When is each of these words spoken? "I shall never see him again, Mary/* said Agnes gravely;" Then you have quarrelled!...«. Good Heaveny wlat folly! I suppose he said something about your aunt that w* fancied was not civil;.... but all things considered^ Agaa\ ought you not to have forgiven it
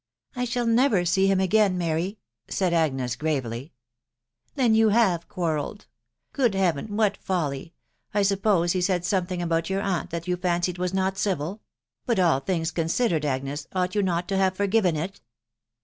"I 0.35 0.45
shall 0.45 0.65
never 0.65 1.05
see 1.05 1.27
him 1.27 1.39
again, 1.39 1.77
Mary/* 1.77 2.17
said 2.47 2.73
Agnes 2.73 3.15
gravely;" 3.15 3.71
Then 4.55 4.73
you 4.73 4.89
have 4.89 5.29
quarrelled!...«. 5.29 5.85
Good 6.33 6.53
Heaveny 6.53 6.89
wlat 6.89 7.17
folly! 7.17 7.75
I 8.11 8.23
suppose 8.23 8.71
he 8.71 8.81
said 8.81 9.05
something 9.05 9.43
about 9.43 9.69
your 9.69 9.81
aunt 9.81 10.09
that 10.09 10.23
w* 10.25 10.37
fancied 10.37 10.79
was 10.79 10.91
not 10.91 11.19
civil;.... 11.19 11.61
but 12.07 12.17
all 12.17 12.39
things 12.39 12.71
considered^ 12.71 13.21
Agaa\ 13.25 13.67
ought 13.73 13.93
you 13.93 14.01
not 14.01 14.27
to 14.29 14.37
have 14.37 14.57
forgiven 14.57 14.95
it 14.95 15.21